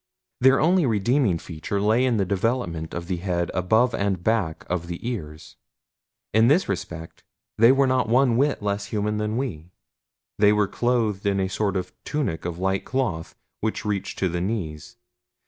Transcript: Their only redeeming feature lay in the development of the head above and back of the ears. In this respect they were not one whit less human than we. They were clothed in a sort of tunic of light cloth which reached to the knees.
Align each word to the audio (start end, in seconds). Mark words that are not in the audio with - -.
Their 0.39 0.59
only 0.59 0.87
redeeming 0.87 1.37
feature 1.37 1.79
lay 1.79 2.05
in 2.05 2.17
the 2.17 2.25
development 2.25 2.91
of 2.95 3.05
the 3.05 3.17
head 3.17 3.51
above 3.53 3.93
and 3.93 4.23
back 4.23 4.65
of 4.67 4.87
the 4.87 4.97
ears. 5.07 5.57
In 6.33 6.47
this 6.47 6.67
respect 6.67 7.23
they 7.59 7.71
were 7.71 7.85
not 7.85 8.09
one 8.09 8.35
whit 8.35 8.63
less 8.63 8.85
human 8.87 9.17
than 9.17 9.37
we. 9.37 9.69
They 10.39 10.53
were 10.53 10.67
clothed 10.67 11.27
in 11.27 11.39
a 11.39 11.47
sort 11.47 11.77
of 11.77 11.93
tunic 12.03 12.45
of 12.45 12.57
light 12.57 12.83
cloth 12.83 13.35
which 13.59 13.85
reached 13.85 14.17
to 14.17 14.27
the 14.27 14.41
knees. 14.41 14.97